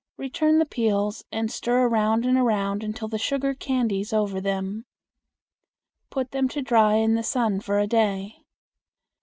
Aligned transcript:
Return 0.17 0.57
the 0.57 0.65
peels 0.65 1.23
and 1.31 1.51
stir 1.51 1.85
around 1.87 2.25
and 2.25 2.35
around 2.35 2.83
until 2.83 3.07
the 3.07 3.19
sugar 3.19 3.53
candies 3.53 4.11
over 4.11 4.41
them. 4.41 4.87
Put 6.09 6.31
them 6.31 6.47
to 6.47 6.61
dry 6.63 6.95
in 6.95 7.13
the 7.13 7.21
sun 7.21 7.59
for 7.59 7.77
a 7.77 7.85
day. 7.85 8.41